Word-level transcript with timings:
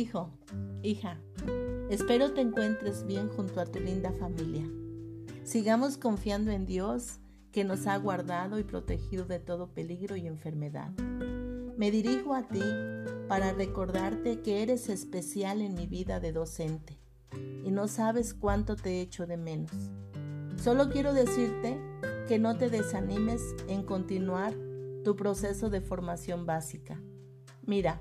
Hija, 0.00 1.18
espero 1.90 2.32
te 2.32 2.40
encuentres 2.40 3.04
bien 3.04 3.28
junto 3.30 3.60
a 3.60 3.66
tu 3.66 3.80
linda 3.80 4.12
familia. 4.12 4.64
Sigamos 5.42 5.96
confiando 5.96 6.52
en 6.52 6.66
Dios 6.66 7.18
que 7.50 7.64
nos 7.64 7.88
ha 7.88 7.96
guardado 7.96 8.60
y 8.60 8.62
protegido 8.62 9.24
de 9.24 9.40
todo 9.40 9.74
peligro 9.74 10.14
y 10.14 10.28
enfermedad. 10.28 10.92
Me 11.76 11.90
dirijo 11.90 12.34
a 12.34 12.46
ti 12.46 12.62
para 13.26 13.52
recordarte 13.52 14.40
que 14.40 14.62
eres 14.62 14.88
especial 14.88 15.62
en 15.62 15.74
mi 15.74 15.88
vida 15.88 16.20
de 16.20 16.30
docente 16.30 17.00
y 17.64 17.72
no 17.72 17.88
sabes 17.88 18.34
cuánto 18.34 18.76
te 18.76 19.00
echo 19.00 19.26
de 19.26 19.36
menos. 19.36 19.72
Solo 20.62 20.90
quiero 20.90 21.12
decirte 21.12 21.76
que 22.28 22.38
no 22.38 22.56
te 22.56 22.70
desanimes 22.70 23.42
en 23.66 23.82
continuar 23.82 24.54
tu 25.02 25.16
proceso 25.16 25.70
de 25.70 25.80
formación 25.80 26.46
básica. 26.46 27.02
Mira, 27.66 28.00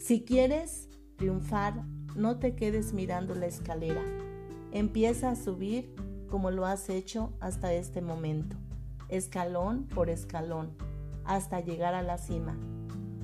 si 0.00 0.22
quieres 0.24 0.88
triunfar, 1.16 1.84
no 2.16 2.38
te 2.38 2.56
quedes 2.56 2.94
mirando 2.94 3.34
la 3.34 3.46
escalera. 3.46 4.02
Empieza 4.72 5.30
a 5.30 5.36
subir 5.36 5.94
como 6.30 6.50
lo 6.50 6.64
has 6.64 6.88
hecho 6.88 7.34
hasta 7.38 7.74
este 7.74 8.00
momento, 8.00 8.56
escalón 9.10 9.84
por 9.84 10.08
escalón, 10.08 10.70
hasta 11.24 11.60
llegar 11.60 11.94
a 11.94 12.02
la 12.02 12.16
cima. 12.16 12.56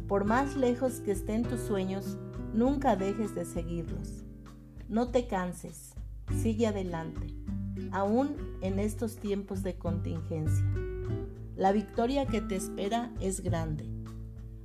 Por 0.06 0.26
más 0.26 0.54
lejos 0.54 1.00
que 1.00 1.12
estén 1.12 1.44
tus 1.44 1.60
sueños, 1.60 2.18
nunca 2.52 2.94
dejes 2.94 3.34
de 3.34 3.46
seguirlos. 3.46 4.24
No 4.86 5.08
te 5.08 5.26
canses, 5.26 5.94
sigue 6.42 6.66
adelante, 6.66 7.26
aún 7.90 8.36
en 8.60 8.80
estos 8.80 9.16
tiempos 9.16 9.62
de 9.62 9.78
contingencia. 9.78 10.64
La 11.56 11.72
victoria 11.72 12.26
que 12.26 12.42
te 12.42 12.54
espera 12.54 13.14
es 13.18 13.40
grande. 13.40 13.95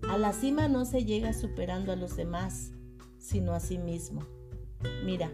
A 0.09 0.17
la 0.17 0.33
cima 0.33 0.67
no 0.67 0.85
se 0.85 1.05
llega 1.05 1.33
superando 1.33 1.91
a 1.91 1.95
los 1.95 2.16
demás, 2.16 2.71
sino 3.17 3.53
a 3.53 3.59
sí 3.59 3.77
mismo. 3.77 4.21
Mira, 5.05 5.31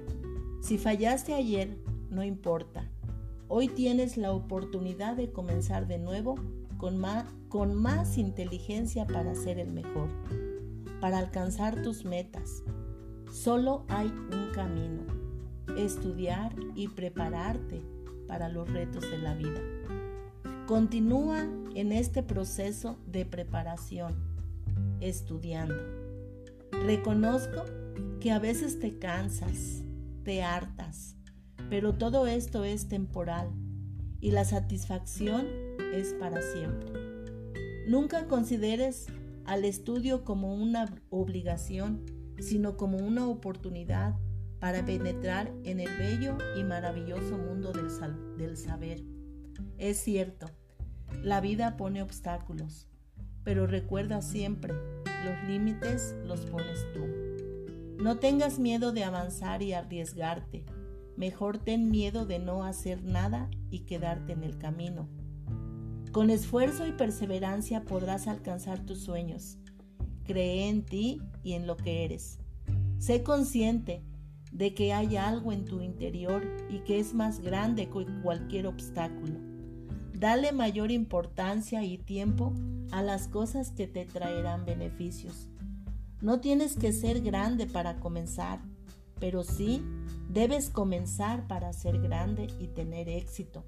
si 0.61 0.77
fallaste 0.77 1.33
ayer, 1.33 1.77
no 2.09 2.23
importa. 2.23 2.89
Hoy 3.47 3.69
tienes 3.69 4.17
la 4.17 4.33
oportunidad 4.33 5.15
de 5.15 5.31
comenzar 5.31 5.87
de 5.87 5.97
nuevo 5.97 6.35
con 6.77 6.99
más, 6.99 8.17
inteligencia 8.17 9.07
para 9.07 9.33
ser 9.35 9.57
el 9.57 9.71
mejor, 9.71 10.09
para 10.99 11.17
alcanzar 11.17 11.81
tus 11.81 12.05
metas. 12.05 12.63
Solo 13.31 13.85
hay 13.87 14.07
un 14.07 14.51
camino, 14.53 15.03
estudiar 15.77 16.53
y 16.75 16.89
prepararte 16.89 17.81
para 18.27 18.49
los 18.49 18.69
retos 18.69 19.09
de 19.09 19.17
la 19.17 19.33
vida. 19.33 19.61
Continúa 20.67 21.47
en 21.73 21.93
este 21.93 22.21
proceso 22.23 22.99
de 23.07 23.25
preparación, 23.25 24.26
estudiando. 24.99 25.75
Reconozco 26.71 27.63
que 28.19 28.31
a 28.31 28.39
veces 28.39 28.79
te 28.79 28.97
cansas, 28.97 29.83
te 30.23 30.43
hartas, 30.43 31.15
pero 31.69 31.95
todo 31.95 32.27
esto 32.27 32.63
es 32.63 32.87
temporal 32.87 33.49
y 34.19 34.31
la 34.31 34.45
satisfacción 34.45 35.47
es 35.93 36.13
para 36.13 36.41
siempre. 36.41 36.91
Nunca 37.87 38.27
consideres 38.27 39.07
al 39.45 39.63
estudio 39.63 40.25
como 40.25 40.53
una 40.53 40.93
obligación, 41.09 42.05
sino 42.39 42.77
como 42.77 42.97
una 42.97 43.27
oportunidad 43.27 44.15
para 44.59 44.85
penetrar 44.85 45.53
en 45.63 45.79
el 45.79 45.97
bello 45.97 46.37
y 46.57 46.63
maravilloso 46.63 47.37
mundo 47.37 47.71
del, 47.71 48.57
saber. 48.57 49.03
Es 49.77 49.97
cierto, 49.97 50.47
la 51.23 51.41
vida 51.41 51.77
pone 51.77 52.01
obstáculos, 52.01 52.87
pero 53.47 53.65
recuerda 53.65 54.21
siempre, 54.21 54.73
los 55.23 55.47
límites 55.47 56.13
los 56.25 56.41
pones 56.41 56.85
tú. 56.93 57.05
No 58.03 58.17
tengas 58.17 58.59
miedo 58.59 58.91
de 58.91 59.05
avanzar 59.05 59.61
y 59.61 59.71
arriesgarte 59.71 60.65
Mejor 61.15 61.57
ten 61.57 61.89
miedo 61.89 62.25
de 62.25 62.39
no 62.39 62.65
hacer 62.65 63.05
nada 63.05 63.49
y 63.71 63.85
quedarte 63.85 64.33
en 64.33 64.43
el 64.43 64.57
camino. 64.57 65.07
Con 66.11 66.29
esfuerzo 66.29 66.85
y 66.85 66.91
perseverancia 66.91 67.85
podrás 67.85 68.27
alcanzar 68.27 68.85
tus 68.85 68.99
sueños. 68.99 69.57
Cree 70.25 70.67
en 70.67 70.83
ti 70.83 71.21
y 71.41 71.53
en 71.53 71.65
lo 71.65 71.77
que 71.77 72.03
eres. 72.03 72.39
Sé 72.99 73.23
consciente 73.23 74.03
de 74.51 74.73
que 74.75 74.91
hay 74.91 75.15
algo 75.15 75.53
en 75.53 75.63
tu 75.63 75.81
interior 75.81 76.43
y 76.69 76.79
que 76.79 76.99
es 76.99 77.13
más 77.13 77.39
grande 77.39 77.89
que 77.89 78.05
cualquier 78.21 78.67
obstáculo. 78.67 79.46
Dale 80.17 80.51
mayor 80.51 80.91
importancia 80.91 81.83
y 81.83 81.97
tiempo 81.97 82.53
a 82.91 83.01
las 83.01 83.27
cosas 83.27 83.71
que 83.71 83.87
te 83.87 84.05
traerán 84.05 84.65
beneficios. 84.65 85.47
No 86.21 86.39
tienes 86.39 86.75
que 86.75 86.91
ser 86.91 87.21
grande 87.21 87.67
para 87.67 87.99
comenzar 87.99 88.59
pero 89.19 89.43
sí 89.43 89.83
debes 90.29 90.69
comenzar 90.69 91.47
para 91.47 91.73
ser 91.73 91.99
grande 91.99 92.47
y 92.59 92.67
tener 92.67 93.09
éxito. 93.09 93.63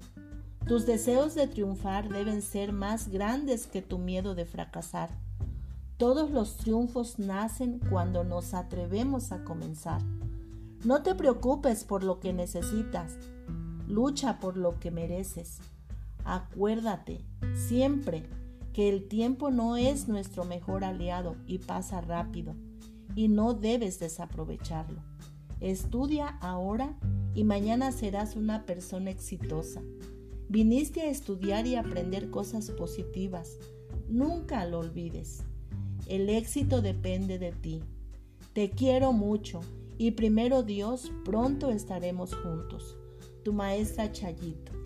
Tus 0.66 0.86
deseos 0.86 1.34
de 1.34 1.48
triunfar 1.48 2.08
deben 2.08 2.42
ser 2.42 2.72
más 2.72 3.08
grandes 3.08 3.66
que 3.66 3.82
tu 3.82 3.98
miedo 3.98 4.34
de 4.34 4.44
fracasar. 4.44 5.10
Todos 5.96 6.30
los 6.30 6.56
triunfos 6.56 7.18
nacen 7.18 7.80
cuando 7.90 8.24
nos 8.24 8.54
atrevemos 8.54 9.32
a 9.32 9.42
comenzar. 9.44 10.00
No 10.84 11.02
te 11.02 11.14
preocupes 11.14 11.84
por 11.84 12.04
lo 12.04 12.20
que 12.20 12.32
necesitas, 12.32 13.16
lucha 13.86 14.38
por 14.38 14.56
lo 14.56 14.78
que 14.78 14.90
mereces. 14.90 15.58
Acuérdate 16.24 17.24
siempre 17.54 18.24
que 18.72 18.88
el 18.88 19.08
tiempo 19.08 19.50
no 19.50 19.76
es 19.76 20.08
nuestro 20.08 20.44
mejor 20.44 20.84
aliado 20.84 21.36
y 21.46 21.58
pasa 21.58 22.00
rápido, 22.00 22.54
y 23.14 23.28
no 23.28 23.54
debes 23.54 23.98
desaprovecharlo. 23.98 25.02
Estudia 25.60 26.28
ahora 26.40 26.96
y 27.34 27.44
mañana 27.44 27.92
serás 27.92 28.36
una 28.36 28.64
persona 28.64 29.10
exitosa. 29.10 29.82
Viniste 30.48 31.02
a 31.02 31.10
estudiar 31.10 31.66
y 31.66 31.76
aprender 31.76 32.30
cosas 32.30 32.70
positivas. 32.70 33.58
Nunca 34.08 34.64
lo 34.64 34.80
olvides. 34.80 35.44
El 36.06 36.28
éxito 36.28 36.82
depende 36.82 37.38
de 37.38 37.52
ti. 37.52 37.82
Te 38.52 38.70
quiero 38.70 39.12
mucho 39.12 39.60
y 39.98 40.12
primero 40.12 40.62
Dios, 40.62 41.12
pronto 41.24 41.70
estaremos 41.70 42.34
juntos. 42.34 42.96
Tu 43.44 43.52
maestra 43.52 44.10
Chayito. 44.10 44.79